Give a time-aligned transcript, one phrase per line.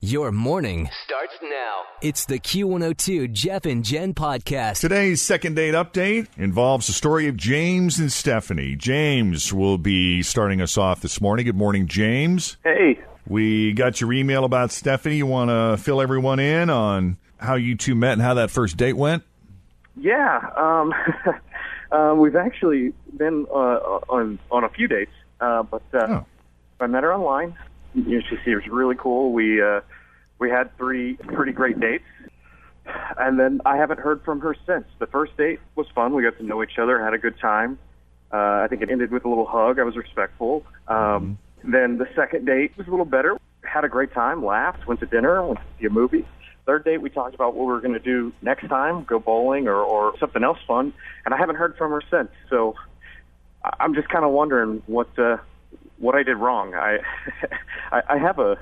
[0.00, 1.80] Your morning starts now.
[2.02, 4.78] It's the Q102 Jeff and Jen podcast.
[4.80, 8.76] Today's second date update involves the story of James and Stephanie.
[8.76, 11.46] James will be starting us off this morning.
[11.46, 12.58] Good morning, James.
[12.62, 13.00] Hey.
[13.26, 15.16] We got your email about Stephanie.
[15.16, 18.76] You want to fill everyone in on how you two met and how that first
[18.76, 19.24] date went?
[19.96, 20.38] Yeah.
[20.56, 20.94] Um,
[21.90, 26.26] uh, we've actually been uh, on on a few dates, uh, but uh, Oh.
[26.80, 27.56] I met her online.
[27.94, 29.32] She seems really cool.
[29.32, 29.80] We uh,
[30.38, 32.04] we had three pretty great dates,
[33.18, 34.84] and then I haven't heard from her since.
[34.98, 36.14] The first date was fun.
[36.14, 37.78] We got to know each other, had a good time.
[38.32, 39.78] Uh, I think it ended with a little hug.
[39.78, 40.64] I was respectful.
[40.86, 43.36] Um, Then the second date was a little better.
[43.64, 46.24] Had a great time, laughed, went to dinner, went to see a movie.
[46.66, 49.66] Third date, we talked about what we were going to do next time, go bowling
[49.66, 50.92] or, or something else fun.
[51.24, 52.30] And I haven't heard from her since.
[52.50, 52.76] So
[53.80, 55.38] I'm just kind of wondering what uh,
[55.98, 56.74] what I did wrong.
[56.74, 56.98] I
[57.92, 58.56] I, I have a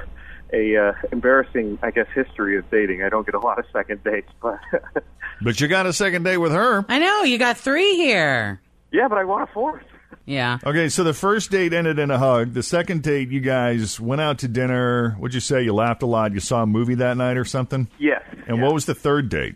[0.53, 3.03] a uh, embarrassing, I guess, history of dating.
[3.03, 4.61] I don't get a lot of second dates, but
[5.43, 6.84] But you got a second date with her.
[6.89, 8.61] I know, you got three here.
[8.93, 9.83] yeah, but I want a fourth.
[10.25, 10.59] Yeah.
[10.65, 12.53] Okay, so the first date ended in a hug.
[12.53, 15.10] The second date, you guys went out to dinner.
[15.19, 15.62] What'd you say?
[15.62, 16.33] You laughed a lot.
[16.33, 17.89] You saw a movie that night or something?
[17.99, 18.22] Yes.
[18.49, 18.65] And yeah.
[18.65, 19.55] what was the third date?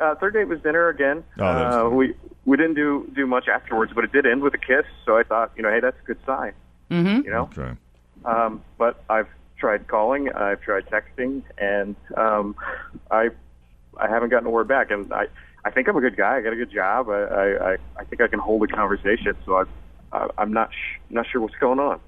[0.00, 1.22] Uh, third date was dinner again.
[1.38, 2.14] Oh, that uh, we
[2.44, 4.84] we didn't do do much afterwards, but it did end with a kiss.
[5.04, 6.52] So I thought, you know, hey, that's a good sign.
[6.94, 7.20] Mm-hmm.
[7.26, 7.72] You know, Okay.
[8.24, 9.28] um, but I've
[9.58, 12.54] tried calling, I've tried texting, and um,
[13.10, 13.30] I
[13.98, 14.90] I haven't gotten a word back.
[14.90, 15.26] And I
[15.64, 16.36] I think I'm a good guy.
[16.36, 17.08] I got a good job.
[17.08, 19.34] I I, I, I think I can hold a conversation.
[19.44, 19.64] So I,
[20.12, 22.00] I I'm not sh- not sure what's going on.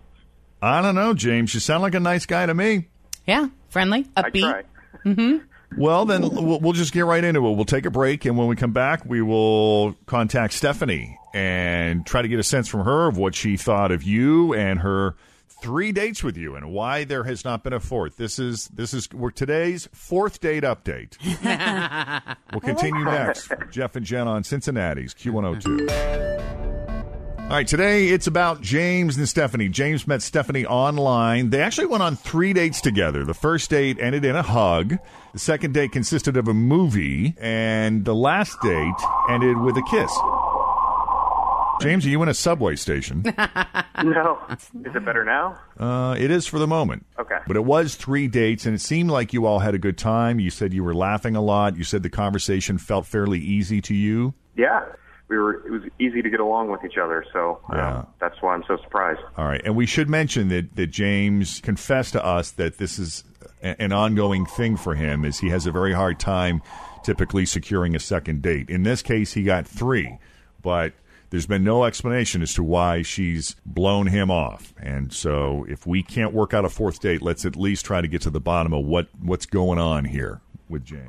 [0.62, 1.52] I don't know, James.
[1.54, 2.88] You sound like a nice guy to me.
[3.26, 3.48] Yeah.
[3.68, 4.40] Friendly, I upbeat.
[4.40, 5.40] try.
[5.76, 7.52] Well, then we'll, just get right into it.
[7.54, 12.22] We'll take a break, and when we come back, we will contact Stephanie and try
[12.22, 15.16] to get a sense from her of what she thought of you and her
[15.60, 18.16] three dates with you, and why there has not been a fourth.
[18.16, 21.16] This is this is we're today's fourth date update.
[22.52, 23.52] we'll continue next.
[23.70, 26.75] Jeff and Jen on Cincinnati's Q one hundred two.
[27.46, 29.68] All right, today it's about James and Stephanie.
[29.68, 31.50] James met Stephanie online.
[31.50, 33.24] They actually went on three dates together.
[33.24, 34.98] The first date ended in a hug.
[35.32, 38.94] The second date consisted of a movie, and the last date
[39.30, 40.12] ended with a kiss.
[41.80, 43.24] James, are you in a subway station?
[44.04, 45.58] No, is it better now?
[45.78, 47.06] Uh, it is for the moment.
[47.18, 47.38] Okay.
[47.46, 50.38] But it was three dates, and it seemed like you all had a good time.
[50.38, 51.78] You said you were laughing a lot.
[51.78, 54.34] You said the conversation felt fairly easy to you.
[54.54, 54.84] Yeah,
[55.28, 55.66] we were.
[55.66, 57.24] It was easy to get along with each other.
[57.32, 58.04] So um, Yeah.
[58.20, 59.20] that's why I'm so surprised.
[59.36, 63.24] All right, and we should mention that that James confessed to us that this is
[63.62, 66.62] a- an ongoing thing for him, as he has a very hard time
[67.04, 68.68] typically securing a second date.
[68.68, 70.18] In this case, he got three,
[70.62, 70.92] but
[71.30, 74.74] there's been no explanation as to why she's blown him off.
[74.80, 78.08] And so, if we can't work out a fourth date, let's at least try to
[78.08, 81.06] get to the bottom of what what's going on here with James.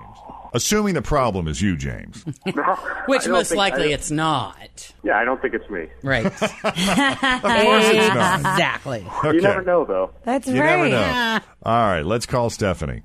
[0.54, 2.24] Assuming the problem is you, James.
[3.08, 4.94] Which most think- likely it's not.
[5.04, 5.88] Yeah, I don't think it's me.
[6.04, 6.26] Right.
[6.32, 8.40] Of course it's not.
[8.40, 9.06] exactly.
[9.24, 9.36] Okay.
[9.36, 10.12] You never know, though.
[10.24, 10.78] That's You right.
[10.78, 11.40] never know.
[11.64, 13.04] All right, let's call Stephanie.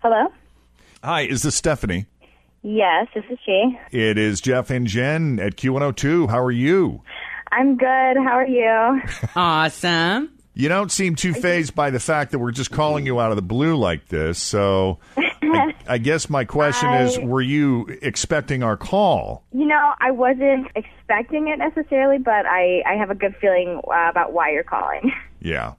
[0.00, 0.28] Hello?
[1.02, 2.06] Hi, is this Stephanie?
[2.68, 3.78] Yes, this is she.
[3.92, 6.28] It is Jeff and Jen at Q102.
[6.28, 7.00] How are you?
[7.52, 7.86] I'm good.
[8.16, 9.02] How are you?
[9.36, 10.32] Awesome.
[10.54, 13.36] You don't seem too phased by the fact that we're just calling you out of
[13.36, 14.40] the blue like this.
[14.40, 19.44] So I, I guess my question is were you expecting our call?
[19.52, 24.08] You know, I wasn't expecting it necessarily, but I, I have a good feeling uh,
[24.10, 25.12] about why you're calling.
[25.38, 25.74] Yeah.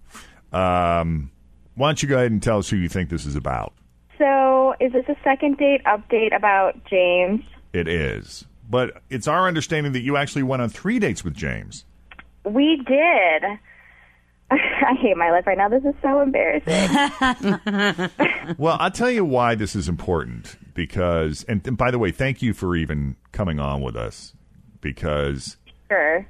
[0.54, 1.31] Um,
[1.75, 3.74] why don't you go ahead and tell us who you think this is about?
[4.17, 7.41] So, is this a second date update about James?
[7.73, 8.45] It is.
[8.69, 11.85] But it's our understanding that you actually went on three dates with James.
[12.43, 13.43] We did.
[14.51, 15.69] I hate my life right now.
[15.69, 18.09] This is so embarrassing.
[18.57, 22.41] Well, I'll tell you why this is important because, and, and by the way, thank
[22.41, 24.33] you for even coming on with us
[24.79, 25.57] because
[25.89, 26.25] sure.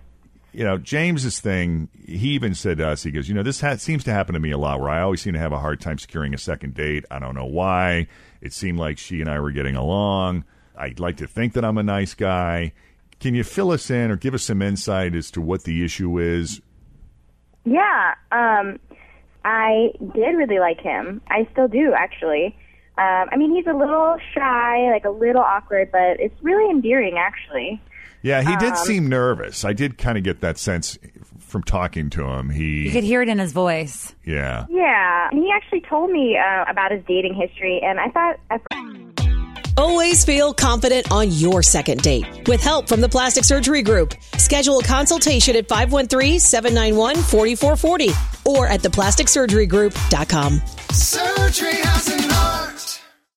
[0.57, 3.75] You know, James's thing, he even said to us, he goes, you know, this ha-
[3.75, 5.79] seems to happen to me a lot where I always seem to have a hard
[5.79, 7.05] time securing a second date.
[7.11, 8.07] I don't know why.
[8.41, 10.45] It seemed like she and I were getting along.
[10.75, 12.73] I'd like to think that I'm a nice guy.
[13.19, 16.17] Can you fill us in or give us some insight as to what the issue
[16.17, 16.59] is?
[17.63, 18.79] Yeah, um,
[19.45, 21.21] I did really like him.
[21.29, 22.57] I still do, actually.
[22.97, 27.19] Um, I mean, he's a little shy, like a little awkward, but it's really endearing,
[27.19, 27.79] actually.
[28.21, 29.65] Yeah, he Um, did seem nervous.
[29.65, 30.97] I did kind of get that sense
[31.39, 32.49] from talking to him.
[32.49, 34.13] He You He, could hear it in his voice.
[34.25, 34.65] yeah.
[34.69, 38.61] Yeah, and he actually told me uh, about his dating history, and I thought at
[39.79, 42.25] Always feel confident on your second date.
[42.47, 48.11] With help from the Plastic Surgery Group, schedule a consultation at 513-791-4440
[48.47, 50.61] or at theplasticsurgerygroup.com.
[50.91, 52.76] Surgery has an art.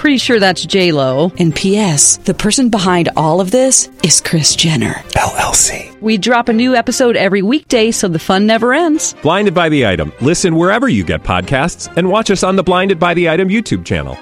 [0.00, 1.30] Pretty sure that's J Lo.
[1.38, 2.16] And P.S.
[2.16, 4.94] The person behind all of this is Kris Jenner.
[5.12, 5.94] LLC.
[6.00, 9.14] We drop a new episode every weekday, so the fun never ends.
[9.20, 10.10] Blinded by the item.
[10.22, 13.84] Listen wherever you get podcasts, and watch us on the Blinded by the Item YouTube
[13.84, 14.14] channel.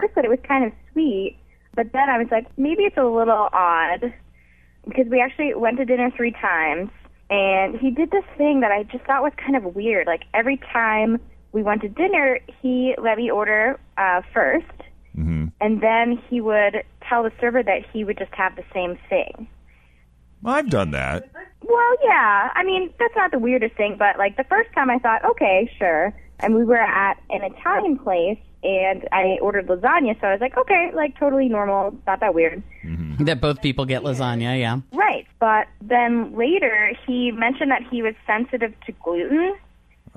[0.00, 1.36] first thought it was kind of sweet,
[1.74, 4.10] but then I was like, maybe it's a little odd
[4.86, 6.88] because we actually went to dinner three times,
[7.28, 10.06] and he did this thing that I just thought was kind of weird.
[10.06, 11.20] Like every time
[11.52, 14.78] we went to dinner, he let me order uh, 1st
[15.60, 19.48] and then he would tell the server that he would just have the same thing.
[20.42, 21.28] Well, I've done that.
[21.62, 22.50] Well, yeah.
[22.54, 25.70] I mean, that's not the weirdest thing, but like the first time I thought, okay,
[25.78, 26.14] sure.
[26.38, 30.56] And we were at an Italian place and I ordered lasagna, so I was like,
[30.56, 32.62] okay, like totally normal, not that weird.
[33.20, 34.78] That both people get lasagna, yeah.
[34.92, 35.26] Right.
[35.40, 39.56] But then later he mentioned that he was sensitive to gluten.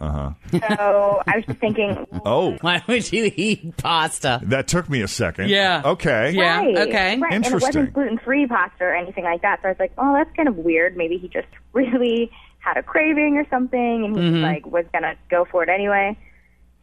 [0.01, 0.09] Uh
[0.51, 0.59] huh.
[0.67, 2.07] So I was just thinking.
[2.25, 4.39] Oh, Why would you eat pasta?
[4.45, 5.49] that took me a second.
[5.49, 5.83] Yeah.
[5.85, 6.31] Okay.
[6.31, 6.57] Yeah.
[6.57, 7.19] right, okay.
[7.19, 7.33] right.
[7.33, 7.59] And it Interesting.
[7.67, 9.59] wasn't gluten free pasta or anything like that.
[9.61, 10.97] So I was like, oh, that's kind of weird.
[10.97, 14.41] Maybe he just really had a craving or something, and he Mm-hmm.
[14.43, 16.17] like was gonna go for it anyway.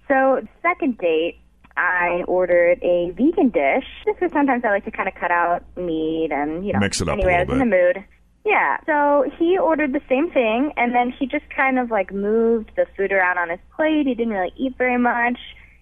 [0.06, 1.38] So second date,
[1.76, 3.84] I ordered a vegan dish.
[4.04, 6.78] Just because sometimes I like to kind of cut out meat and you know.
[6.78, 8.04] Mix it up anyway, I was little in the mood.
[8.48, 8.78] Yeah.
[8.86, 12.86] So he ordered the same thing, and then he just kind of like moved the
[12.96, 14.06] food around on his plate.
[14.06, 15.38] He didn't really eat very much.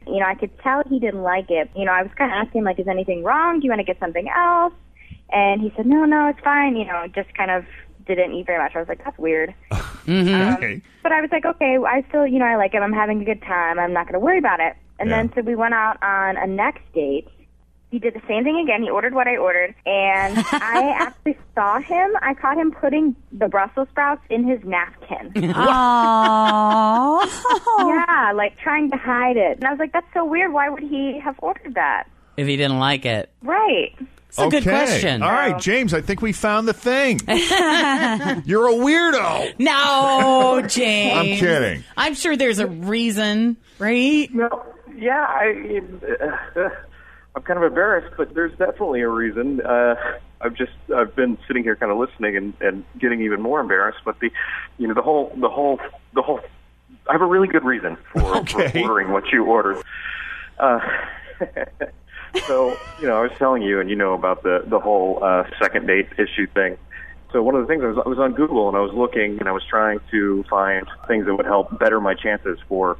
[0.07, 1.71] You know, I could tell he didn't like it.
[1.77, 3.61] You know, I was kind of asking like, "Is anything wrong?
[3.61, 4.73] Do you want to get something else?"
[5.33, 7.65] And he said, "No, no, it's fine." You know, just kind of
[8.07, 8.75] didn't eat very much.
[8.75, 9.55] I was like, "That's weird."
[10.07, 10.35] Mm-hmm.
[10.41, 10.81] Um, okay.
[11.03, 12.83] But I was like, okay, I still, you know, I like him.
[12.83, 13.81] I'm having a good time.
[13.81, 14.77] I'm not going to worry about it.
[15.01, 15.17] And Yeah.
[15.17, 17.27] then so we went out on a next date.
[17.91, 18.83] He did the same thing again.
[18.83, 22.11] He ordered what I ordered, and I actually saw him.
[22.21, 25.33] I caught him putting the Brussels sprouts in his napkin.
[26.17, 27.25] Aww.
[27.79, 29.59] yeah, like trying to hide it.
[29.59, 30.53] And I was like, that's so weird.
[30.53, 32.05] Why would he have ordered that?
[32.37, 33.31] If he didn't like it.
[33.43, 33.95] Right.
[34.29, 34.71] It's a good Okay.
[34.71, 35.23] question.
[35.23, 37.21] All right, James, I think we found the thing.
[38.45, 39.59] You're a weirdo.
[39.59, 41.17] No, James.
[41.17, 41.85] I'm kidding.
[41.97, 44.29] I'm sure there's a reason, right?
[44.35, 44.63] No,
[44.95, 45.81] yeah, I,
[46.61, 46.69] uh,
[47.37, 49.61] I'm kind of embarrassed, but there's definitely a reason.
[49.61, 49.95] Uh,
[50.41, 53.99] I've just I've been sitting here kind of listening and, and getting even more embarrassed.
[54.07, 54.31] But the,
[54.79, 55.79] you know, the whole the whole
[56.15, 56.41] the whole.
[57.09, 58.71] I have a really good reason for, Okay.
[58.71, 59.85] for ordering what you ordered.
[60.59, 60.81] Uh,
[62.47, 65.45] so you know, I was telling you, and you know about the the whole uh,
[65.61, 66.79] second date issue thing.
[67.33, 69.39] So one of the things I was, I was on Google and I was looking
[69.41, 72.97] and I was trying to find things that would help better my chances for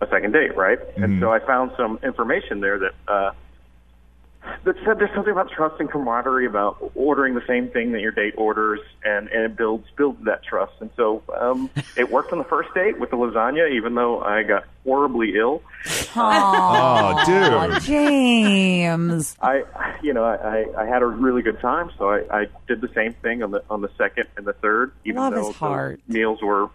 [0.00, 0.78] a second date, right?
[0.96, 3.30] And so I found some information there that uh,
[4.64, 8.12] that said there's something about trust and camaraderie about ordering the same thing that your
[8.12, 10.72] date orders, and and it builds builds that trust.
[10.80, 14.42] And so um, it worked on the first date with the lasagna, even though I
[14.42, 15.62] got horribly ill.
[16.16, 17.82] Oh, dude.
[17.82, 19.36] James.
[19.40, 19.64] I,
[20.02, 22.88] you know, I, I, I had a really good time, so I, I did the
[22.94, 26.00] same thing on the on the second and the third, even Love though his heart.
[26.08, 26.68] the meals were.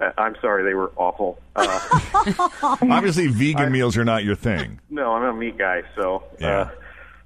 [0.00, 1.38] Uh, I'm sorry, they were awful.
[1.54, 2.48] Uh,
[2.82, 4.80] Obviously, vegan meals are not your thing.
[4.90, 6.24] no, I'm a meat guy, so.
[6.40, 6.60] Yeah.
[6.62, 6.70] Uh,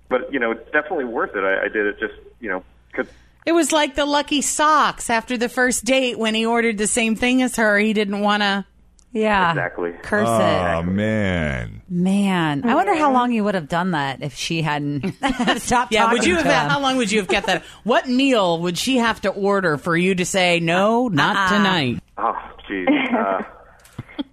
[0.09, 1.45] but you know, it's definitely worth it.
[1.45, 3.07] I, I did it just, you know because.
[3.47, 7.17] It was like the lucky socks after the first date when he ordered the same
[7.17, 7.79] thing as her.
[7.79, 8.67] He didn't want to
[9.13, 9.51] Yeah.
[9.53, 9.93] Exactly.
[10.03, 10.83] Curse Oh it.
[10.85, 11.81] man.
[11.89, 15.13] Man, I wonder how long you would have done that if she hadn't
[15.61, 16.65] stopped Yeah, talking would you to have?
[16.65, 16.71] him.
[16.71, 17.63] How long would you have kept that?
[17.85, 21.57] What meal would she have to order for you to say no, not Uh-uh.
[21.57, 22.03] tonight?
[22.19, 22.35] Oh,
[22.69, 23.15] jeez.
[23.15, 23.43] Uh,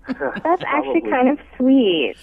[0.44, 2.16] That's actually kind of sweet.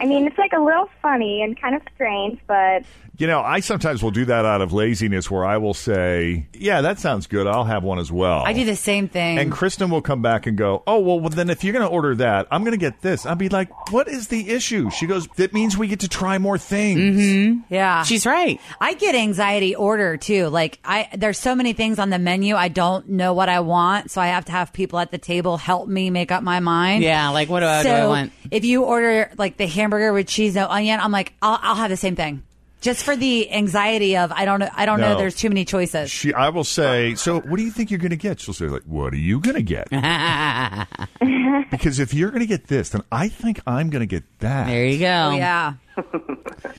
[0.00, 2.84] I mean, it's like a little funny and kind of strange, but
[3.18, 6.80] You know, I sometimes will do that out of laziness where I will say, Yeah,
[6.82, 7.46] that sounds good.
[7.46, 8.44] I'll have one as well.
[8.46, 9.38] I do the same thing.
[9.38, 11.90] And Kristen will come back and go, Oh, well, well then if you're going to
[11.92, 13.26] order that, I'm going to get this.
[13.26, 14.90] I'll be like, What is the issue?
[14.90, 17.00] She goes, That means we get to try more things.
[17.00, 17.74] Mm-hmm.
[17.74, 18.60] yeah, She's right.
[18.80, 20.46] I get anxiety order too.
[20.48, 22.54] Like I, there's so many things on the menu.
[22.54, 25.56] I don't know what I want, so I have to have people at the table
[25.56, 27.02] help me make up my mind.
[27.02, 28.32] Yeah, like what do I, so do I want?
[28.50, 31.90] if you order like the hamburger with cheese no onion, I'm like, I'll, I'll have
[31.90, 32.42] the same thing,
[32.80, 34.68] just for the anxiety of I don't know.
[34.74, 35.16] I don't know.
[35.18, 36.10] There's too many choices.
[36.10, 38.40] She, I will say, So what do you think you're going to get?
[38.40, 39.88] She'll say, like, What are you going to get?
[41.70, 44.66] because if you're going to get this, then I think I'm going to get that.
[44.66, 45.30] There you go.
[45.32, 45.74] Oh, yeah.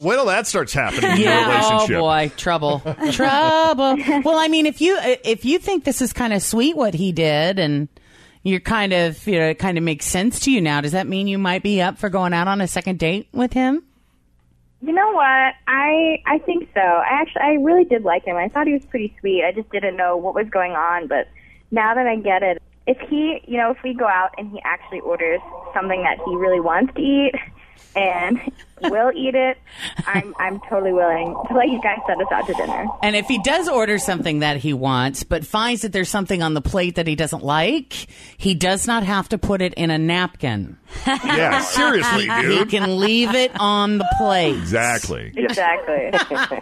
[0.01, 1.45] Wait till that starts happening in your Yeah.
[1.63, 1.99] Oh relationship.
[1.99, 2.79] boy, trouble,
[3.11, 3.97] trouble.
[4.23, 7.11] Well, I mean, if you if you think this is kind of sweet what he
[7.11, 7.87] did, and
[8.43, 11.07] you're kind of you know it kind of makes sense to you now, does that
[11.07, 13.83] mean you might be up for going out on a second date with him?
[14.81, 15.53] you know what?
[15.67, 16.81] I I think so.
[16.81, 18.35] I actually I really did like him.
[18.35, 19.43] I thought he was pretty sweet.
[19.43, 21.27] I just didn't know what was going on, but
[21.69, 24.59] now that I get it, if he, you know, if we go out and he
[24.65, 25.39] actually orders
[25.73, 27.33] something that he really wants to eat
[27.95, 28.39] and
[28.83, 29.57] will eat it,
[30.05, 32.85] I'm I'm totally willing to let you guys send us out to dinner.
[33.03, 36.53] And if he does order something that he wants, but finds that there's something on
[36.53, 37.93] the plate that he doesn't like,
[38.37, 40.77] he does not have to put it in a napkin.
[41.07, 44.55] Yeah, seriously, He can leave it on the plate.
[44.57, 45.31] Exactly.
[45.35, 46.11] Exactly.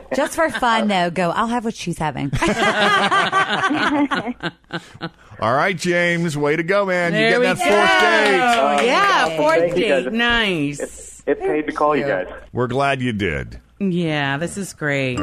[0.15, 1.31] Just for fun, though, go.
[1.31, 2.31] I'll have what she's having.
[5.41, 7.11] All right, James, way to go, man.
[7.13, 7.63] There you we get go.
[7.65, 8.85] that fourth date.
[8.87, 10.03] yeah, fourth Thank date.
[10.05, 10.13] guys.
[10.13, 11.08] Nice.
[11.29, 12.27] It paid to call you guys.
[12.51, 13.59] We're glad you did.
[13.79, 15.19] Yeah, this is great.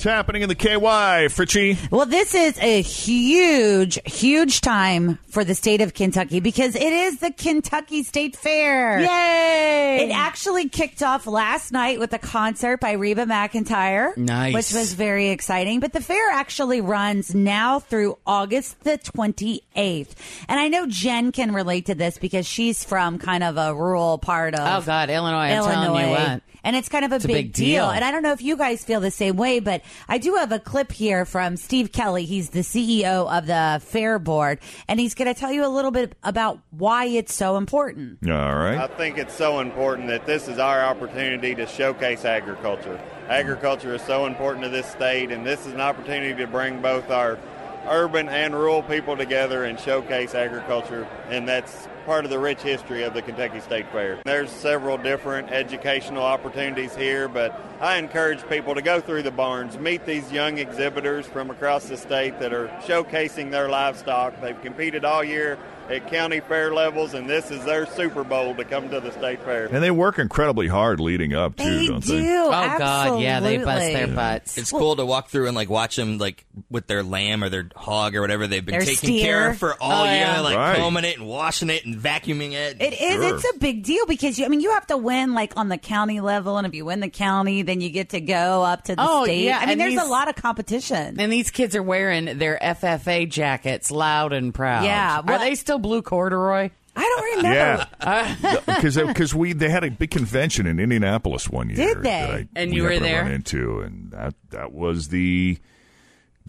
[0.00, 1.76] What's happening in the KY, Fritchie?
[1.90, 7.18] Well, this is a huge, huge time for the state of Kentucky because it is
[7.18, 8.98] the Kentucky State Fair.
[8.98, 10.06] Yay!
[10.06, 14.16] It actually kicked off last night with a concert by Reba McEntire.
[14.16, 14.54] Nice.
[14.54, 15.80] Which was very exciting.
[15.80, 20.14] But the fair actually runs now through August the 28th.
[20.48, 24.16] And I know Jen can relate to this because she's from kind of a rural
[24.16, 25.52] part of Oh God, Illinois!
[25.52, 26.40] I'm Illinois.
[26.62, 26.76] Telling you what.
[26.76, 27.90] And it's kind of a, It's a big, big deal.
[27.90, 30.52] And I don't know if you guys feel the same way, but I do have
[30.52, 32.24] a clip here from Steve Kelly.
[32.24, 35.90] He's the CEO of the Fair Board, and he's going to tell you a little
[35.90, 38.18] bit about why it's so important.
[38.26, 38.30] All
[38.78, 43.00] I think it's so important that this is our opportunity to showcase agriculture.
[43.28, 47.10] Agriculture is so important to this state, and this is an opportunity to bring both
[47.10, 47.38] our
[47.86, 53.04] urban and rural people together and showcase agriculture, and that's part of the rich history
[53.04, 54.18] of the Kentucky State Fair.
[54.24, 59.78] There's several different educational opportunities here, but I encourage people to go through the barns,
[59.78, 64.40] meet these young exhibitors from across the state that are showcasing their livestock.
[64.40, 65.56] They've competed all year
[65.90, 69.42] at county fair levels, and this is their Super Bowl to come to the state
[69.42, 69.66] fair.
[69.66, 72.16] And they work incredibly hard leading up too, They don't do.
[72.22, 72.36] they?
[72.36, 74.56] Oh God, yeah, they bust their butts.
[74.58, 77.68] It's cool to walk through and like watch them like with their lamb or their
[77.74, 79.24] hog or whatever they've been taking steer.
[79.24, 80.40] care of for oh, all Oh, year, yeah.
[80.40, 80.76] like Right.
[80.78, 82.80] combing it and washing it and vacuuming it.
[82.80, 82.98] It is.
[83.14, 83.34] Sure.
[83.36, 85.78] It's a big deal because you, I mean, you have to win like on the
[85.78, 88.94] county level, and if you win the county, then you get to go up to
[88.96, 89.44] the Oh, state.
[89.44, 91.16] yeah, I mean, and there's these- a lot of competition.
[91.18, 94.84] And these kids are wearing their FFA jackets, loud and proud.
[94.84, 96.70] Yeah, well- are they still blue corduroy?
[96.96, 97.88] I don't uh, remember.
[98.00, 101.76] Yeah, uh, because because uh, we they had a big convention in Indianapolis one year.
[101.94, 102.22] Did they?
[102.22, 103.22] I- And you were there?
[103.22, 105.58] Run into, and that that was the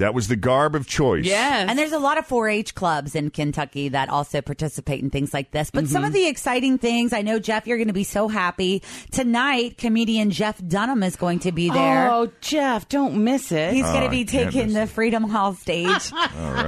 [0.01, 1.25] that was the garb of choice.
[1.25, 1.69] Yes.
[1.69, 5.51] And there's a lot of 4-H clubs in Kentucky that also participate in things like
[5.51, 5.71] this.
[5.71, 5.93] But Mm-hmm.
[5.93, 9.77] some of the exciting things, I know Jeff, you're going to be so happy tonight.
[9.77, 12.11] Comedian Jeff Dunham is going to be there.
[12.11, 13.73] Oh, Jeff, don't miss it.
[13.73, 14.81] He's going Oh, to be taking the.
[14.91, 16.11] Freedom Hall stage.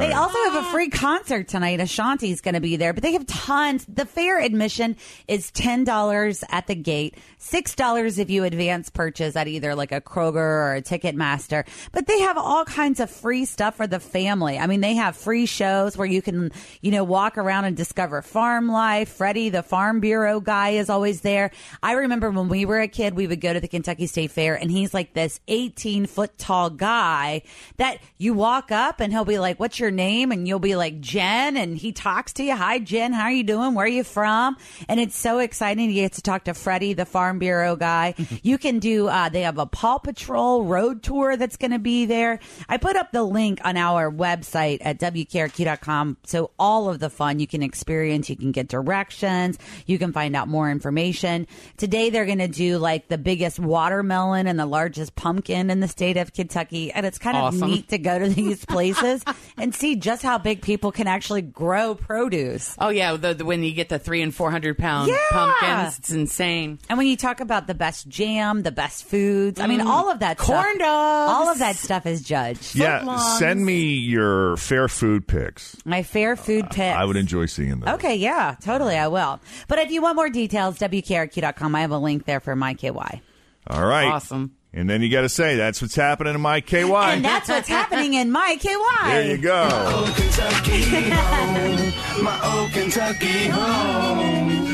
[0.03, 1.79] They also have a free concert tonight.
[1.79, 3.85] Ashanti's going to be there, but they have tons.
[3.87, 4.95] The fair admission
[5.27, 10.35] is $10 at the gate, $6 if you advance purchase at either like a Kroger
[10.35, 11.65] or a Ticketmaster.
[11.91, 14.59] But they have all kinds of free stuff for the family.
[14.59, 16.51] I mean, they have free shows where you can,
[16.81, 19.07] you know, walk around and discover farm life.
[19.07, 21.51] Freddie, the Farm Bureau guy, is always there.
[21.81, 24.55] I remember when we were a kid, we would go to the Kentucky State Fair,
[24.55, 27.43] and he's like this 18 foot tall guy
[27.77, 30.33] that you walk up and he'll be like, What's your name?
[30.33, 31.55] And you'll be like, Jen.
[31.55, 32.57] And he talks to you.
[32.57, 33.13] Hi, Jen.
[33.13, 33.73] How are you doing?
[33.73, 34.57] Where are you from?
[34.89, 35.89] And it's so exciting.
[35.89, 38.15] You get to talk to Freddie, the Farm Bureau guy.
[38.43, 42.05] you can do, uh, they have a Paw Patrol road tour that's going to be
[42.05, 42.39] there.
[42.67, 46.17] I put up the link on our website at wkrq.com.
[46.25, 50.35] So all of the fun you can experience, you can get directions, you can find
[50.35, 51.47] out more information.
[51.77, 55.87] Today they're going to do like the biggest watermelon and the largest pumpkin in the
[55.87, 57.63] state of Kentucky, and it's kind Awesome.
[57.63, 59.23] of neat to go to these places
[59.57, 62.75] and see just how big people can actually grow produce.
[62.79, 65.17] Oh yeah, the, the, when you get the three and four hundred pound Yeah.
[65.31, 66.79] pumpkins, it's insane.
[66.89, 69.87] And when you talk about the best jam, the best foods, I mean, Mm.
[69.87, 71.31] all of that Corn stuff, dogs.
[71.31, 72.75] all of that stuff is judged.
[72.75, 72.92] Yeah,
[73.39, 75.77] send me your fair food pics.
[75.85, 76.97] My fair food uh, picks.
[76.97, 77.95] I would enjoy seeing those.
[77.95, 79.39] Okay, yeah, totally, I will.
[79.67, 81.75] But if you want more details, WKRQ.com.
[81.75, 83.21] I have a link there for my KY.
[83.67, 84.07] All right.
[84.07, 84.55] Awesome.
[84.75, 86.81] And then you got to say, that's what's happening in my KY.
[86.91, 89.11] And that's what's happening in my KY.
[89.11, 89.67] there you go.
[89.71, 90.81] Oh, Kentucky
[91.11, 92.23] home.
[92.23, 94.73] My old Kentucky home.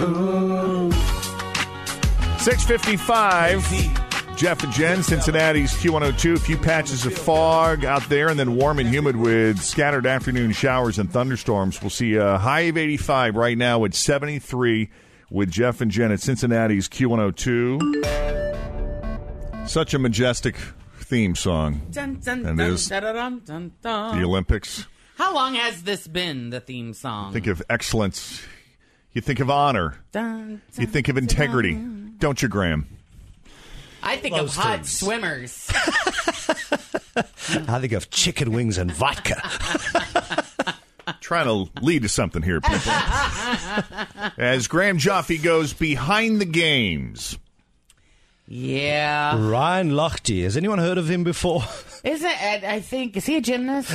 [0.00, 0.92] Ooh.
[2.38, 4.01] 655.
[4.42, 6.34] Jeff and Jen, Cincinnati's Q102.
[6.34, 10.50] A few patches of fog out there, and then warm and humid with scattered afternoon
[10.50, 11.80] showers and thunderstorms.
[11.80, 14.90] We'll see a high of 85 right now at 73
[15.30, 19.68] with Jeff and Jen at Cincinnati's Q102.
[19.68, 20.56] Such a majestic
[20.98, 21.82] theme song.
[21.92, 24.18] Dun, dun, And dun, is dun, dun.
[24.18, 24.88] The Olympics.
[25.18, 27.32] How long has this been the theme song?
[27.32, 28.42] Think of excellence.
[29.12, 30.00] You think of honor.
[30.12, 31.80] You think of integrity.
[32.18, 32.88] Don't you, Graham?
[34.02, 34.90] I think of hot things.
[34.98, 35.68] swimmers.
[37.14, 39.40] I think of chicken wings and vodka.
[41.20, 42.92] Trying to lead to something here, people.
[44.38, 47.36] As Graham Joffe goes behind the games.
[48.46, 49.36] yeah.
[49.50, 50.42] Ryan Lochte.
[50.44, 51.62] Has anyone heard of him before?
[52.04, 52.64] Isn't it?
[52.64, 53.90] I think is he a gymnast?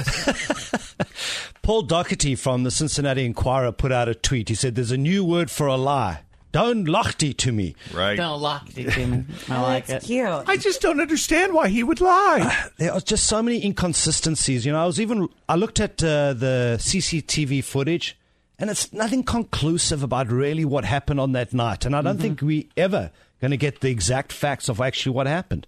[1.62, 4.48] Paul Daugherty from the Cincinnati Enquirer put out a tweet.
[4.50, 6.22] He said, There's a new word for a lie.
[6.58, 7.76] Don't Lochte to me.
[7.94, 8.18] Right.
[8.18, 9.26] Don't lock to me.
[9.48, 10.02] I like it.
[10.02, 10.44] Cute.
[10.48, 12.70] I just don't understand why he would lie.
[12.78, 14.66] There are just so many inconsistencies.
[14.66, 18.18] You know, I was even, I looked at uh, the CCTV footage
[18.58, 21.86] and it's nothing conclusive about really what happened on that night.
[21.86, 25.28] And I don't think we ever going to get the exact facts of actually what
[25.28, 25.68] happened.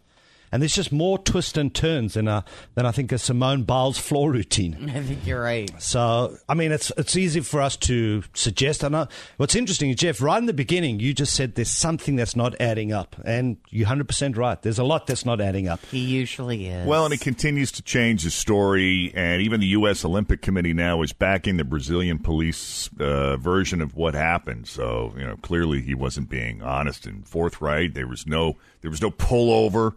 [0.51, 2.41] And there's just more twists and turns than, uh,
[2.75, 4.89] than I think a Simone Biles floor routine.
[4.95, 5.69] I think you're right.
[5.81, 8.83] So, I mean, it's it's easy for us to suggest.
[8.83, 10.21] I know what's interesting, Jeff.
[10.21, 13.85] Right in the beginning, you just said there's something that's not adding up, and you're
[13.85, 14.61] 100 percent right.
[14.61, 15.79] There's a lot that's not adding up.
[15.91, 16.87] He usually is.
[16.87, 20.03] Well, and he continues to change his story, and even the U.S.
[20.03, 24.67] Olympic Committee now is backing the Brazilian police uh, version of what happened.
[24.67, 27.93] So, you know, clearly he wasn't being honest and forthright.
[27.93, 29.95] There was no there was no pullover.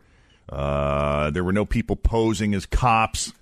[0.48, 3.33] Uh, there were no people posing as cops.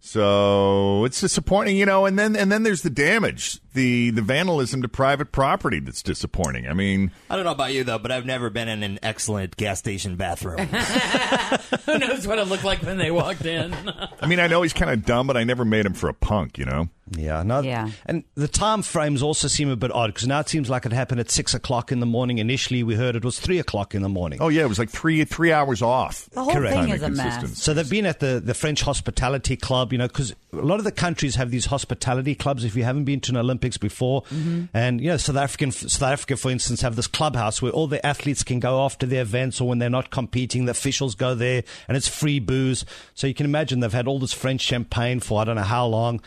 [0.00, 2.06] So it's disappointing, you know.
[2.06, 5.80] And then and then there's the damage, the the vandalism to private property.
[5.80, 6.66] That's disappointing.
[6.68, 9.56] I mean, I don't know about you though, but I've never been in an excellent
[9.56, 10.66] gas station bathroom.
[11.86, 13.74] Who knows what it looked like when they walked in?
[14.20, 16.14] I mean, I know he's kind of dumb, but I never made him for a
[16.14, 16.88] punk, you know.
[17.16, 17.90] Yeah, no, Yeah.
[18.06, 20.92] And the time frames also seem a bit odd because now it seems like it
[20.92, 22.38] happened at six o'clock in the morning.
[22.38, 24.38] Initially, we heard it was three o'clock in the morning.
[24.40, 26.28] Oh yeah, it was like three three hours off.
[26.30, 26.76] The whole Correct.
[26.76, 27.58] thing is a mess.
[27.60, 30.84] So they've been at the, the French Hospitality Club, you know, because a lot of
[30.84, 32.64] the countries have these hospitality clubs.
[32.64, 34.64] If you haven't been to an Olympics before, mm-hmm.
[34.72, 38.04] and you know, South African South Africa, for instance, have this clubhouse where all the
[38.04, 40.64] athletes can go after their events or when they're not competing.
[40.64, 42.84] The officials go there, and it's free booze.
[43.14, 45.86] So you can imagine they've had all this French champagne for I don't know how
[45.86, 46.20] long.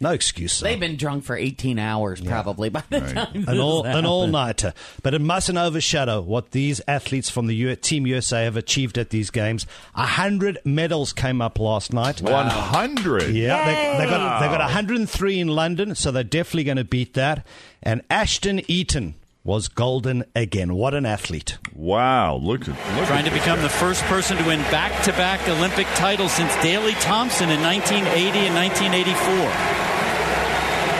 [0.00, 0.58] No excuse.
[0.60, 0.64] though.
[0.68, 4.06] They've been drunk for 18 hours probably by the time an this all an happened.
[4.06, 4.74] all nighter.
[5.02, 9.10] But it mustn't overshadow what these athletes from the U- Team USA have achieved at
[9.10, 9.66] these games.
[9.94, 12.20] A hundred medals came up last night.
[12.20, 13.34] One hundred.
[13.34, 13.64] Yeah,
[13.98, 17.46] they, they got they got 103 in London, so they're definitely going to beat that.
[17.82, 20.74] And Ashton Eaton was golden again.
[20.74, 21.58] What an athlete!
[21.74, 25.12] Wow, look at look Trying at to become the first person to win back to
[25.12, 29.34] back Olympic titles since Daley Thompson in 1980 and 1984.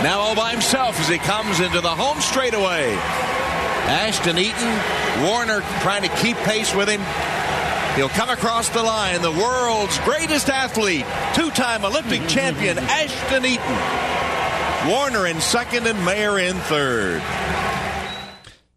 [0.04, 2.92] Now all by himself as he comes into the home straightaway.
[3.87, 7.00] Ashton Eaton, Warner trying to keep pace with him.
[7.96, 9.22] He'll come across the line.
[9.22, 14.90] The world's greatest athlete, two time Olympic champion, Ashton Eaton.
[14.90, 17.22] Warner in second and Mayer in third.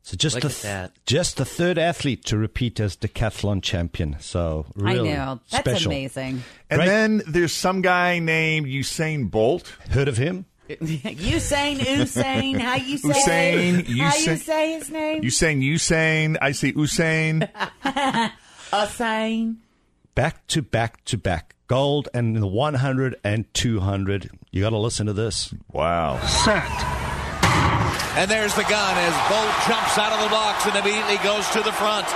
[0.08, 0.92] So just Look the at that.
[1.06, 4.16] just the third athlete to repeat as decathlon champion.
[4.22, 5.40] So really I know.
[5.52, 5.92] That's special.
[5.92, 6.44] amazing.
[6.70, 6.86] And Great.
[6.86, 9.68] then there's some guy named Usain Bolt.
[9.90, 10.46] Heard of him?
[10.70, 15.24] Usain, Usain, how you say Usain, How you say his name?
[15.26, 16.38] You saying Usain?
[16.42, 17.50] I say Usain.
[18.72, 19.58] Usain.
[20.16, 21.54] Back to back to back.
[21.68, 24.30] Gold and the 100 and 200.
[24.52, 25.54] You got to listen to this.
[25.74, 26.16] Wow.
[28.18, 31.62] And there's the gun as Bolt jumps out of the box and immediately goes to
[31.62, 32.10] the front.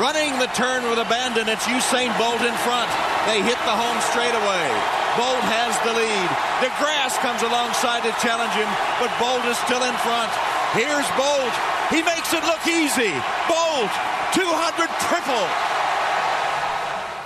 [0.00, 1.52] running the turn with abandon.
[1.52, 2.88] It's Usain Bolt in front.
[3.28, 4.66] They hit the home straightaway.
[5.20, 6.28] Bolt has the lead.
[6.64, 10.32] DeGrasse comes alongside to challenge him, but Bolt is still in front.
[10.72, 11.54] Here's Bolt.
[11.92, 13.12] He makes it look easy.
[13.44, 13.92] Bolt,
[14.32, 15.73] 200 triple.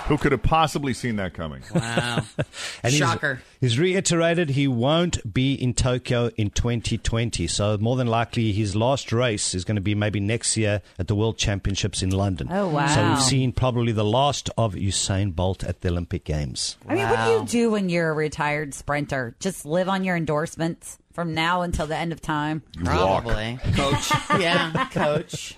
[0.09, 1.63] Who could have possibly seen that coming?
[1.73, 2.25] Wow.
[2.83, 3.41] And Shocker.
[3.59, 7.45] He's, reiterated he won't be in Tokyo in 2020.
[7.47, 11.07] So more than likely, his last race is going to be maybe next year at
[11.07, 12.47] the World Championships in London.
[12.51, 12.87] Oh, wow.
[12.87, 16.77] So we've seen probably the last of Usain Bolt at the Olympic Games.
[16.87, 19.35] I mean, what do you do when you're a retired sprinter?
[19.39, 22.63] Just live on your endorsements from now until the end of time?
[22.83, 23.59] Probably.
[23.75, 24.11] Coach.
[24.39, 25.55] yeah, coach.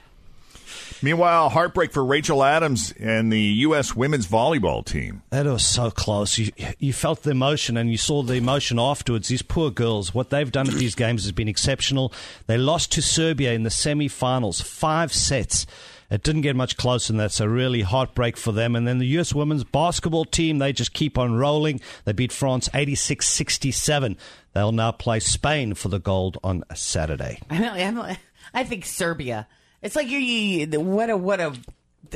[1.03, 3.95] Meanwhile, heartbreak for Rachael Adams and the U.S.
[3.95, 5.23] women's volleyball team.
[5.31, 6.37] That was so close.
[6.37, 9.27] You, you felt the emotion and you saw the emotion afterwards.
[9.27, 12.13] These poor girls, what they've done at these games has been exceptional.
[12.45, 15.65] They lost to Serbia in the semi finals, five sets.
[16.11, 18.75] It didn't get much closer than that, so really heartbreak for them.
[18.75, 19.33] And then the U.S.
[19.33, 21.79] women's basketball team, they just keep on rolling.
[22.03, 24.17] They beat France 86 67.
[24.53, 27.39] They'll now play Spain for the gold on Saturday.
[27.49, 27.71] I know.
[27.71, 28.17] I'm
[28.53, 29.47] I think Serbia.
[29.81, 30.17] It's like you.
[30.19, 31.53] you what a what a.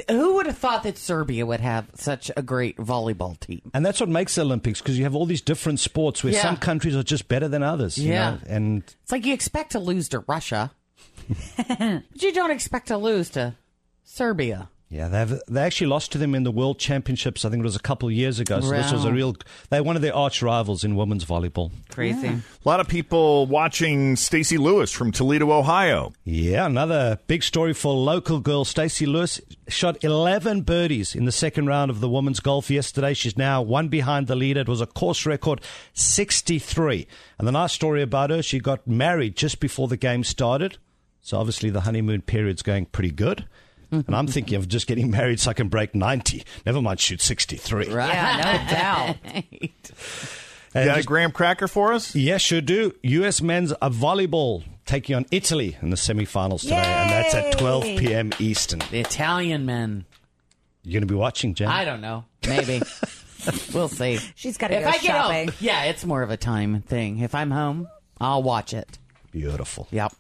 [0.10, 3.62] Who would have thought that Serbia would have such a great volleyball team?
[3.73, 6.41] And that's what makes the Olympics because you have all these different sports where Yeah.
[6.41, 7.97] some countries are just better than others.
[7.97, 8.32] you Yeah.
[8.32, 10.71] know, and It's like you expect to lose to Russia,
[11.69, 13.56] but you don't expect to lose to
[14.04, 14.69] Serbia.
[14.95, 17.43] Yeah, they've they actually lost to them in the World Championships.
[17.43, 18.62] I think it was a couple of years ago.
[18.62, 19.36] So this was a real.
[19.69, 21.71] They're one of their arch rivals in women's volleyball.
[21.89, 22.29] Crazy.
[22.29, 26.13] A lot of people watching Stacy Lewis from Toledo, Ohio.
[26.23, 31.67] Yeah, another big story for local girl Stacy Lewis shot 11 birdies in the second
[31.67, 33.13] round of the women's golf yesterday.
[33.13, 34.62] She's now one behind the leader.
[34.62, 35.60] It was a course record
[35.93, 37.05] 63.
[37.38, 40.77] And the nice story about her, she got married just before the game started.
[41.19, 43.45] So obviously the honeymoon period's going pretty good.
[43.91, 46.43] And I'm thinking of just getting married so I can break 90.
[46.65, 47.88] Never mind shoot 63.
[47.88, 49.43] Yeah, no doubt.
[50.76, 52.15] You got a graham cracker for us?
[52.15, 52.93] Yes, sure do.
[53.04, 53.41] U.S.
[53.41, 58.32] men's volleyball taking on Italy in the semifinals today, and that's at 12 p.m.
[58.39, 58.80] Eastern.
[58.91, 60.06] The Italian men.
[60.84, 61.67] You're going to be watching, Jen?
[61.69, 62.26] I don't know.
[62.48, 62.82] Maybe.
[63.74, 64.19] we'll see.
[64.36, 65.48] She's gotta go I get shopping.
[65.48, 67.19] home, yeah, it's more of a time thing.
[67.19, 67.88] If I'm home,
[68.19, 69.00] I'll watch it.
[69.32, 69.88] Beautiful.
[69.91, 70.13] Yep.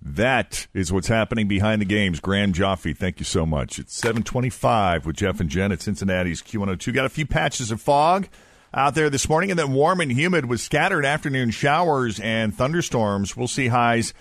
[0.00, 2.20] That is what's happening behind the games.
[2.20, 3.78] Graham Joffe, thank you so much.
[3.78, 6.94] It's 725 with Jeff and Jen at Cincinnati's Q102.
[6.94, 8.28] Got a few patches of fog
[8.72, 13.36] out there this morning, and then warm and humid with scattered afternoon showers and thunderstorms.
[13.36, 14.14] We'll see highs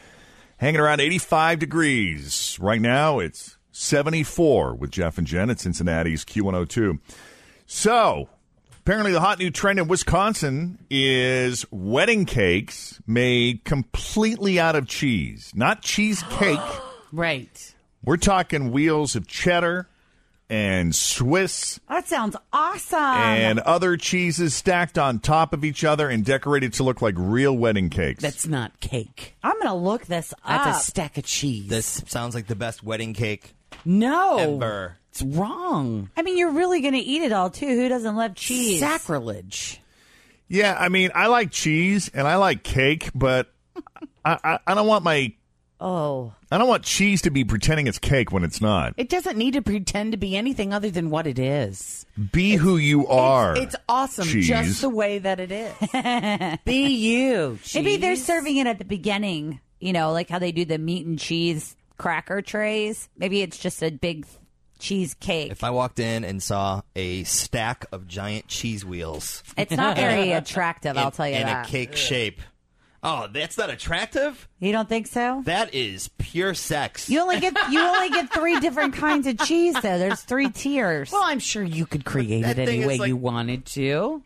[0.57, 2.57] hanging around 85 degrees.
[2.59, 6.99] Right now, it's 74 with Jeff and Jen at Cincinnati's Q102.
[7.67, 8.29] So,
[8.87, 15.51] apparently, the hot new trend in Wisconsin is wedding cakes made completely out of cheese,
[15.53, 16.59] not cheesecake.
[17.13, 17.73] Right.
[18.03, 19.87] We're talking wheels of cheddar
[20.49, 22.99] and Swiss That sounds awesome.
[22.99, 27.55] and other cheeses stacked on top of each other and decorated to look like real
[27.55, 28.21] wedding cakes.
[28.21, 29.37] That's not cake.
[29.41, 30.75] I'm going to look this That's up.
[30.75, 31.69] a stack of cheese.
[31.69, 34.37] This sounds like the best wedding cake no.
[34.37, 34.97] ever.
[35.19, 36.11] It's wrong.
[36.15, 37.65] I mean, you're really going to eat it all, too.
[37.65, 38.79] Who doesn't love cheese?
[38.79, 39.81] Sacrilege.
[40.47, 43.51] yeah, I mean, I like cheese and I like cake, but
[44.23, 45.33] I, I, I don't want my
[45.79, 46.33] Oh.
[46.51, 48.93] I don't want cheese to be pretending it's cake when it's not.
[48.97, 52.05] It doesn't need to pretend to be anything other than what it is.
[52.31, 53.55] Be who you are.
[53.55, 54.47] It's awesome cheese.
[54.47, 56.59] just the way that it is.
[56.65, 57.59] be you.
[57.75, 61.05] Maybe they're serving it at the beginning, you know, like how they do the meat
[61.05, 63.09] and cheese cracker trays.
[63.17, 64.25] Maybe it's just a big
[64.79, 65.51] cheesecake.
[65.51, 70.31] If I walked in and saw a stack of giant cheese wheels, It's not very
[70.33, 71.67] attractive, I'll tell you in that.
[71.67, 72.41] a cake shape.
[73.03, 74.49] Oh, that's not attractive.
[74.59, 75.41] You don't think so?
[75.45, 77.09] That is pure sex.
[77.09, 79.99] You only get you only get three different kinds of cheese though.
[79.99, 81.11] There's three tiers.
[81.11, 83.65] Well, I'm sure you could create That it any thing is way like- you wanted
[83.67, 84.23] to.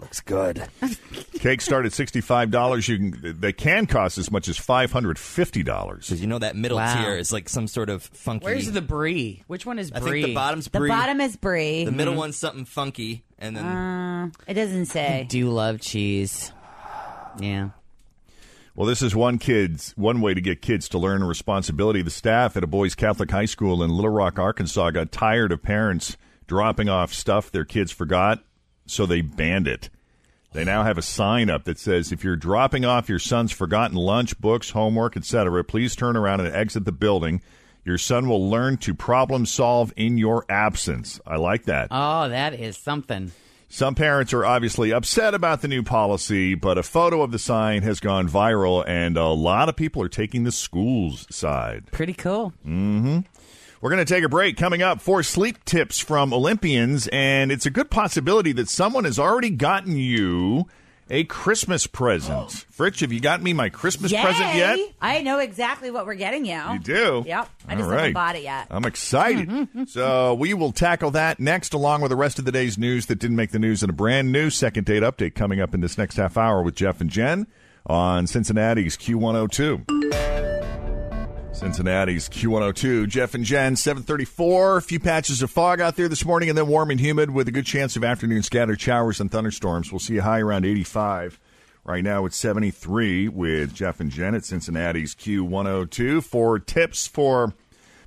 [0.00, 0.68] Looks good.
[1.34, 2.88] Cakes start at sixty-five dollars.
[2.88, 6.06] You can they can cost as much as five hundred fifty dollars.
[6.06, 7.02] Because you know that middle Wow.
[7.02, 8.44] tier is like some sort of funky.
[8.44, 9.42] Where's the brie?
[9.46, 10.22] Which one is I brie?
[10.22, 10.78] think the bottom's brie.
[10.78, 10.88] the brie.
[10.90, 11.84] bottom is brie.
[11.84, 15.20] The middle one's something funky, and then Uh, it doesn't say.
[15.20, 16.52] I do love cheese.
[17.38, 17.70] Yeah.
[18.74, 22.00] Well, this is one kid's one way to get kids to learn responsibility.
[22.02, 25.62] The staff at a boys' Catholic high school in Little Rock, Arkansas, got tired of
[25.62, 28.42] parents dropping off stuff their kids forgot,
[28.90, 29.90] so they banned it.
[30.52, 33.96] They now have a sign up that says, "If you're dropping off your son's forgotten
[33.96, 37.42] lunch, books, homework, etc., please turn around and exit the building.
[37.84, 41.88] Your son will learn to problem solve in your absence." I like that.
[41.90, 43.30] Oh, that is something.
[43.70, 47.82] Some parents are obviously upset about the new policy, but a photo of the sign
[47.82, 51.84] has gone viral, and a lot of people are taking the school's side.
[51.92, 52.54] Pretty cool.
[52.64, 53.18] hmm
[53.80, 54.56] We're going to take a break.
[54.56, 59.18] Coming up, four sleep tips from Olympians, and it's a good possibility that someone has
[59.20, 60.66] already gotten you
[61.10, 62.50] a Christmas present.
[62.70, 64.20] Fritz, have you gotten me my Christmas Yay!
[64.20, 64.78] present yet?
[65.00, 66.60] I know exactly what we're getting you.
[66.72, 67.22] You do?
[67.24, 67.48] Yep.
[67.68, 67.96] I All just right.
[67.98, 68.66] haven't bought it yet.
[68.68, 69.68] I'm excited.
[69.88, 73.20] so we will tackle that next, along with the rest of the day's news that
[73.20, 75.96] didn't make the news in a brand new second date update coming up in this
[75.96, 77.46] next half hour with Jeff and Jen
[77.86, 80.07] on Cincinnati's Q102.
[81.58, 83.08] Cincinnati's Q102.
[83.08, 84.76] Jeff and Jen, 734.
[84.76, 87.48] A few patches of fog out there this morning, and then warm and humid with
[87.48, 89.90] a good chance of afternoon scattered showers and thunderstorms.
[89.90, 91.40] We'll see a high around 85.
[91.84, 96.22] Right now it's 73 with Jeff and Jen at Cincinnati's Q102.
[96.22, 97.54] For tips for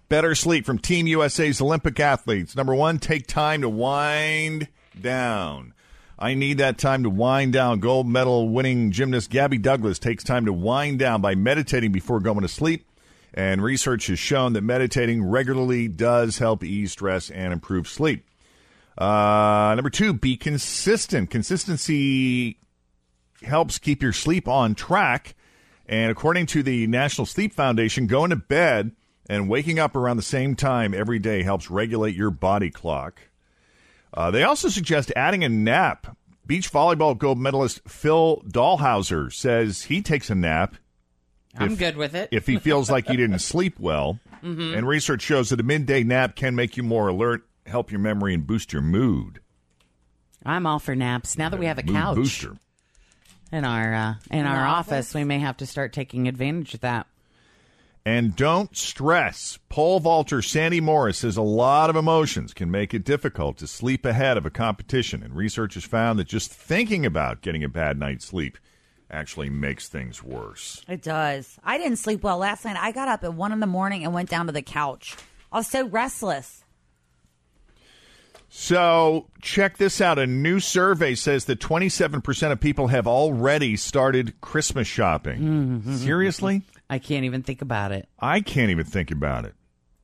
[0.07, 2.55] better sleep from Team USA's Olympic athletes.
[2.55, 5.73] Number one, take time to wind down.
[6.17, 7.81] I need that time to wind down.
[7.81, 12.41] Gold medal winning gymnast Gabby Douglas takes time to wind down by meditating before going
[12.41, 12.85] to sleep.
[13.33, 18.25] And research has shown that meditating regularly does help ease stress and improve sleep.
[18.97, 21.29] Uh, number two, be consistent.
[21.29, 22.59] Consistency
[23.41, 25.35] helps keep your sleep on track.
[25.87, 28.91] And according to the National Sleep Foundation, going to bed
[29.29, 33.21] and waking up around the same time every day helps regulate your body clock.
[34.13, 36.17] Uh, they also suggest adding a nap.
[36.45, 40.75] Beach volleyball gold medalist Phil Dalhausser says he takes a nap
[41.57, 42.29] I'm if- good with it.
[42.31, 44.19] if he feels like he didn't sleep well.
[44.41, 44.75] Mhm.
[44.75, 48.33] And research shows that a midday nap can make you more alert, help your memory,
[48.33, 49.39] and boost your mood.
[50.43, 51.37] I'm all for naps.
[51.37, 52.57] Now that we have a Mood couch booster.
[53.51, 56.73] in our uh, in In our the office, we may have to start taking advantage
[56.73, 57.05] of that.
[58.03, 59.59] And don't stress.
[59.69, 64.05] Pole vaulter Sandi Morris says a lot of emotions can make it difficult to sleep
[64.07, 65.21] ahead of a competition.
[65.21, 68.57] And research has found that just thinking about getting a bad night's sleep
[69.11, 70.81] actually makes things worse.
[70.87, 71.59] It does.
[71.63, 72.77] I didn't sleep well last night.
[72.79, 75.15] I got up at one in the morning and went down to the couch.
[75.51, 76.63] I was so restless.
[78.53, 80.19] So, check this out.
[80.19, 85.39] A new survey says that 27% of people have already started Christmas shopping.
[85.39, 85.95] Mm-hmm.
[85.95, 86.63] Seriously?
[86.89, 88.09] I can't even think about it.
[88.19, 89.55] I can't even think about it.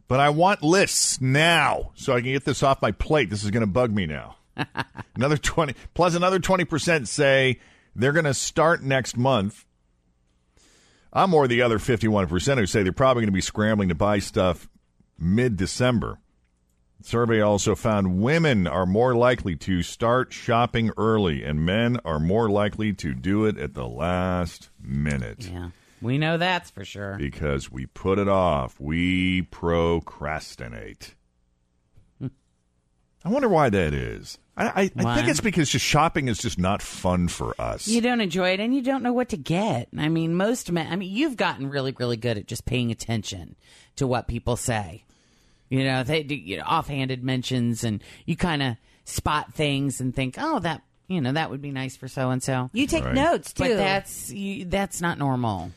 [0.08, 3.30] But I want lists now so I can get this off my plate.
[3.30, 4.38] This is going to bug me now.
[5.16, 7.60] another 20 plus another 20% say
[7.98, 9.66] they're going to start next month.
[11.12, 14.20] I'm more the other 51% who say they're probably going to be scrambling to buy
[14.20, 14.70] stuff
[15.18, 16.20] mid-December.
[17.00, 22.20] The survey also found women are more likely to start shopping early and men are
[22.20, 25.70] more likely to do it at the last minute Yeah,
[26.02, 27.16] we know that's for sure.
[27.18, 28.80] because we put it off.
[28.80, 31.16] We procrastinate.
[33.26, 34.38] I wonder why that is.
[34.56, 37.88] I, I, I think it's because just shopping is just not fun for us.
[37.88, 39.90] You don't enjoy it, and you don't know what to get.
[39.96, 40.92] I mean, most men.
[40.92, 43.56] I mean, you've gotten really, really good at just paying attention
[43.98, 45.04] to what people say.
[45.70, 50.16] You know, they do you know, offhanded mentions, and you kind of spot things and
[50.16, 53.04] think, "Oh, that you know that would be nice for so and so." You take
[53.06, 53.14] Right.
[53.14, 53.76] notes, but too.
[53.78, 55.72] that's you, that's not normal.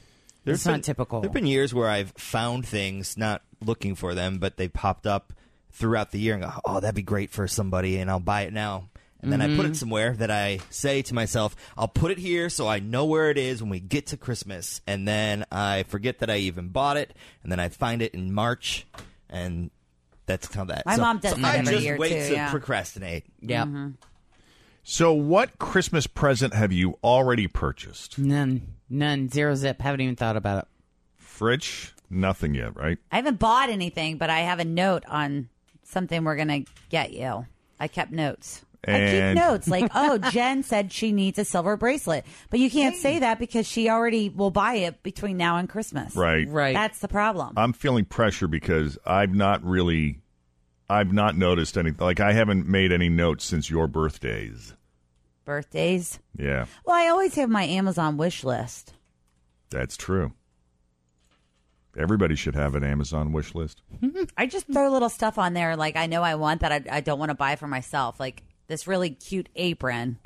[0.46, 1.20] it's been, not typical.
[1.20, 5.34] There've been years where I've found things, not looking for them, but they popped up
[5.72, 8.52] throughout the year and go, "Oh, that'd be great for somebody," and I'll buy it
[8.52, 8.88] now.
[9.22, 9.72] And then I put it mm-hmm.
[9.74, 13.36] somewhere that I say to myself, "I'll put it here so I know where it
[13.36, 17.14] is when we get to Christmas." And then I forget that I even bought it,
[17.42, 18.86] and then I find it in March,
[19.28, 19.70] and
[20.26, 20.86] that's how that.
[20.86, 22.50] My so, mom does so that I every just year, wait too, to yeah.
[22.50, 23.24] procrastinate.
[23.40, 23.64] Yeah.
[23.64, 23.88] Mm-hmm.
[24.82, 28.18] So, what Christmas present have you already purchased?
[28.18, 29.80] None, none, zero zip.
[29.82, 30.68] Haven't even thought about it.
[31.22, 32.98] Fritch, nothing yet, right?
[33.12, 35.48] I haven't bought anything, but I have a note on
[35.90, 37.46] something we're going to get you.
[37.78, 38.64] I kept notes.
[38.86, 42.96] I keep notes like, oh, Jen said she needs a silver bracelet, but you can't
[42.96, 46.16] say that because she already will buy it between now and Christmas.
[46.16, 46.48] Right.
[46.48, 46.72] Right.
[46.72, 47.52] That's the problem.
[47.58, 50.20] I'm feeling pressure because I've not really,
[50.88, 52.02] I've not noticed anything.
[52.02, 54.72] Like I haven't made any notes since your birthdays.
[55.44, 56.18] Birthdays.
[56.38, 58.94] Yeah, Well, I always have my Amazon wish list.
[59.70, 60.32] that's true.
[62.00, 63.82] Everybody should have an Amazon wish list.
[64.36, 67.00] I just throw little stuff on there like I know I want that I, I
[67.00, 68.18] don't want to buy for myself.
[68.18, 70.18] Like this really cute apron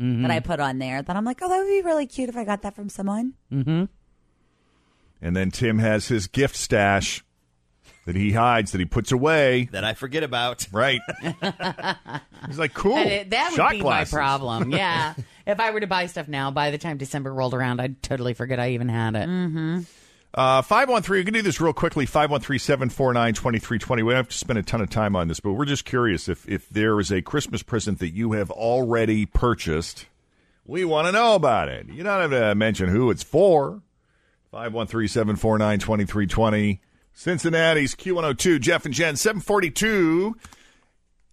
[0.00, 0.22] Mm-hmm.
[0.22, 2.36] that I put on there that I'm like, oh, that would be really cute if
[2.36, 3.34] I got that from someone.
[3.52, 3.84] Mm-hmm.
[5.20, 7.22] And then Tim has his gift stash
[8.06, 9.68] that he hides, that he puts away.
[9.70, 10.66] That I forget about.
[10.72, 11.00] Right.
[12.48, 12.96] He's like, cool.
[12.96, 14.12] And it- that would Shot be glasses.
[14.12, 14.72] my problem.
[14.72, 15.14] Yeah.
[15.46, 18.34] if I were to buy stuff now, by the time December rolled around, I'd totally
[18.34, 19.84] forget I even had it.
[20.34, 22.06] Uh, 513, we can do this real quickly.
[22.06, 24.02] 513 749 2320.
[24.02, 26.28] We don't have to spend a ton of time on this, but we're just curious
[26.28, 30.06] if, if there is a Christmas present that you have already purchased.
[30.64, 31.88] We want to know about it.
[31.88, 33.82] You don't have to mention who it's for.
[34.52, 36.80] 513 749 2320.
[37.14, 40.36] Cincinnati's Q102, Jeff and Jen, 742.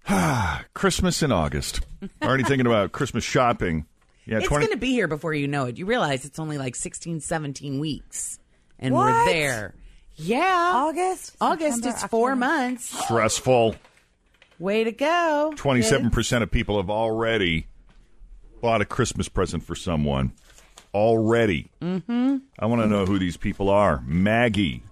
[0.73, 1.81] Christmas in August.
[2.21, 3.85] Already thinking about Christmas shopping.
[4.25, 5.77] Yeah, it's 20 going to be here before you know it.
[5.77, 8.39] You realize it's only like 16, 17 weeks.
[8.79, 9.05] And What?
[9.05, 9.73] we're there.
[10.15, 10.71] Yeah.
[10.75, 11.35] August?
[11.39, 12.35] August, September, it's four October.
[12.45, 13.05] months.
[13.05, 13.75] stressful.
[14.57, 15.53] Way to go.
[15.55, 17.67] 27% of people have already
[18.61, 20.33] bought a Christmas present for someone.
[20.93, 21.69] Already.
[21.81, 22.37] Mm-hmm.
[22.57, 24.01] I want to know who these people are.
[24.05, 24.83] Maggie.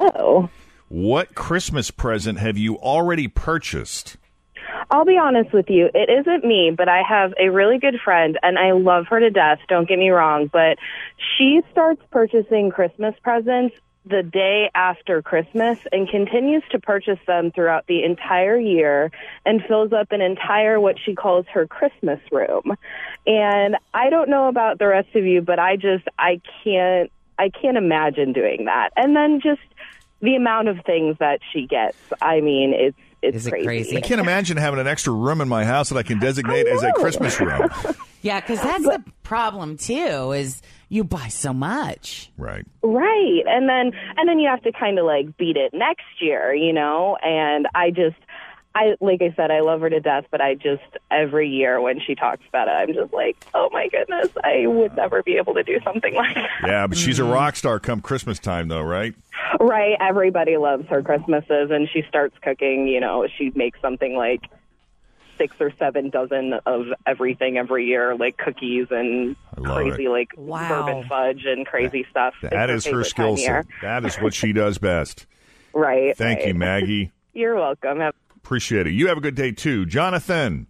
[0.00, 0.48] Oh.
[0.88, 4.16] What Christmas present have you already purchased?
[4.90, 5.90] I'll be honest with you.
[5.94, 9.30] It isn't me, but I have a really good friend and I love her to
[9.30, 9.58] death.
[9.68, 10.78] Don't get me wrong, but
[11.36, 17.86] she starts purchasing Christmas presents the day after Christmas and continues to purchase them throughout
[17.86, 19.12] the entire year
[19.46, 22.76] and fills up an entire what she calls her Christmas room.
[23.26, 27.50] And I don't know about the rest of you, but I just I can't I
[27.50, 28.90] can't imagine doing that.
[28.96, 29.60] And then just
[30.20, 31.96] the amount of things that she gets.
[32.20, 33.96] I mean, it's it's crazy.
[33.96, 36.82] I can't imagine having an extra room in my house that I can designate as
[36.82, 37.68] a Christmas room.
[38.22, 40.30] Yeah, because that's the problem too.
[40.30, 42.30] Is you buy so much.
[42.38, 42.64] Right.
[42.82, 43.42] Right.
[43.46, 46.72] And then and then you have to kind of like beat it next year, you
[46.72, 47.16] know?
[47.20, 48.16] And I just
[48.74, 52.00] I like I said I love her to death, but I just every year when
[52.00, 55.54] she talks about it, I'm just like, "Oh my goodness, I would never be able
[55.54, 57.32] to do something like that." Yeah, but she's a mm.
[57.32, 59.14] rock star come Christmas time, though, right?
[59.60, 64.42] Right, everybody loves her Christmases and she starts cooking, you know, she makes something like
[65.38, 70.10] six or seven dozen of everything every year, like cookies and crazy it.
[70.10, 70.68] like Wow.
[70.68, 72.34] bourbon fudge and crazy stuff.
[72.42, 73.66] That It's is her favorite time skill set.
[73.82, 75.26] That is what she does best.
[75.74, 76.14] Right.
[76.14, 76.48] Thank right.
[76.48, 77.12] you, Maggie.
[77.32, 77.98] You're welcome.
[78.00, 78.92] Have- Appreciate it.
[78.92, 79.86] You have a good day, too.
[79.86, 80.66] Jonathan.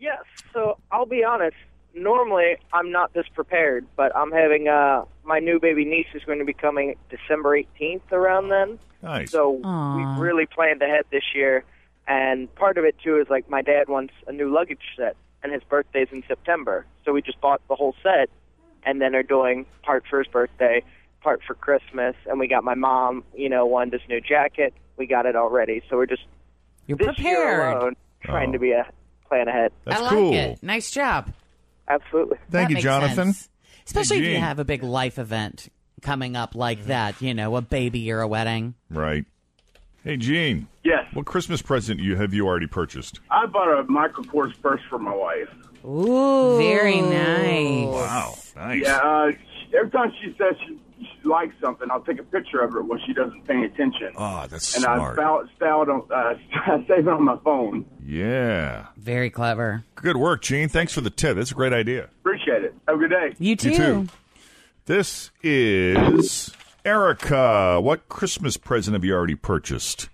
[0.00, 0.18] Yes.
[0.52, 1.56] So I'll be honest.
[1.94, 6.38] Normally, I'm not this prepared, but I'm having uh my new baby niece is going
[6.38, 8.78] to be coming December 18th around then.
[9.02, 9.30] Nice.
[9.30, 9.96] So Aw.
[9.96, 11.64] we really planned ahead this year,
[12.06, 15.52] and part of it too is like my dad wants a new luggage set, and
[15.52, 18.28] his birthday's in September, so we just bought the whole set,
[18.84, 20.82] and then are doing part for his birthday,
[21.22, 24.74] part for Christmas, and we got my mom, you know, wanted this new jacket.
[24.96, 26.24] We got it already, so we're just
[26.86, 27.76] You're this year prepared.
[27.76, 28.52] alone trying Oh.
[28.52, 28.86] to be a
[29.28, 29.72] plan ahead.
[29.84, 30.32] That's I like cool.
[30.34, 30.62] it.
[30.62, 31.32] Nice job.
[31.88, 32.36] Absolutely.
[32.38, 33.14] Thank That you, makes Jonathan.
[33.32, 33.48] sense.
[33.86, 34.40] Especially if you Gene.
[34.40, 35.68] have a big life event
[36.02, 38.74] coming up like that, you know, a baby or a wedding.
[38.90, 39.24] Right.
[40.04, 40.68] Hey, Gene.
[40.84, 41.04] Yes.
[41.12, 43.20] What Christmas present you have you already purchased?
[43.30, 45.48] I bought a Michael Kors purse for my wife.
[45.84, 46.58] Ooh.
[46.58, 47.86] Very nice.
[47.86, 48.34] Wow.
[48.56, 48.82] Nice.
[48.82, 49.32] Yeah, uh,
[49.76, 50.80] every time she says she, she
[51.26, 54.12] likes something, I'll take a picture of it when she doesn't pay attention.
[54.16, 55.18] Oh, that's and smart.
[55.18, 56.34] And I style, style it on, uh,
[56.72, 57.84] I save it on my phone.
[58.04, 58.86] Yeah.
[58.96, 59.84] Very clever.
[59.96, 60.68] Good work, Gene.
[60.68, 61.36] Thanks for the tip.
[61.36, 62.04] That's a great idea.
[62.20, 62.74] Appreciate it.
[62.88, 63.34] Have a good day.
[63.38, 63.70] You too.
[63.70, 64.08] You too.
[64.86, 66.52] This is
[66.84, 67.80] Erica.
[67.80, 70.08] What Christmas present have you already purchased?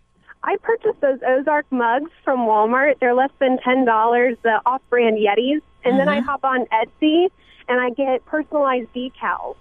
[0.44, 2.94] I purchased those Ozark mugs from Walmart.
[3.01, 6.27] They're less than ten dollars, the off-brand Yetis, and then I Mm-hmm.
[6.29, 7.29] hop on Etsy
[7.68, 9.55] and I get personalized decals,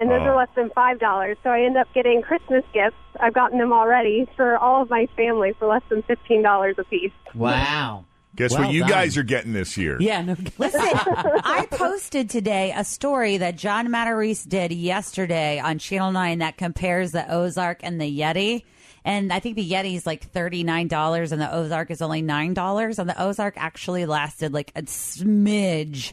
[0.00, 0.26] and those Oh.
[0.30, 1.36] are less than five dollars.
[1.42, 2.96] So I end up getting Christmas gifts.
[3.20, 6.84] I've gotten them already for all of my family for less than fifteen dollars a
[6.84, 7.12] piece.
[7.34, 8.04] Wow.
[8.36, 8.90] Guess Well what you done.
[8.90, 9.96] guys are getting this year?
[10.00, 10.36] Yeah, no.
[10.58, 16.56] Listen, I posted today a story that John Matarese did yesterday on Channel 9 that
[16.56, 18.62] compares the Ozark and the Yeti.
[19.04, 22.98] And I think the Yeti is like $39 and the Ozark is only $9.
[23.00, 26.12] And the Ozark actually lasted like a smidge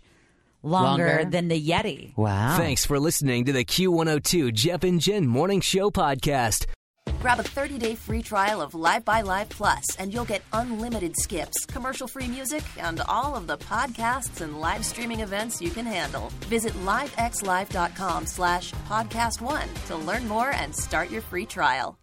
[0.66, 1.30] longer, Longer?
[1.30, 2.16] than the Yeti.
[2.18, 2.58] Wow.
[2.58, 6.66] Thanks for listening to the Q102 Jeff and Jen Morning Show podcast.
[7.22, 12.64] Grab a 30-day free trial of LiveXLive Plus, and you'll get unlimited skips, commercial-free music,
[12.78, 16.30] and all of the podcasts and live streaming events you can handle.
[16.48, 21.98] Visit livexlive.com slash podcast one to learn more and start your free trial.